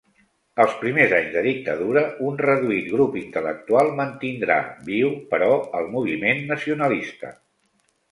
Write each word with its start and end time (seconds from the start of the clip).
Els 0.63 0.71
primers 0.83 1.11
anys 1.15 1.33
de 1.33 1.41
dictadura, 1.47 2.01
un 2.29 2.39
reduït 2.45 2.87
grup 2.93 3.17
intel·lectual 3.21 3.91
mantindrà 3.99 4.57
viu, 4.89 5.13
però, 5.35 5.51
el 5.81 5.87
moviment 5.97 6.43
nacionalista. 6.55 7.31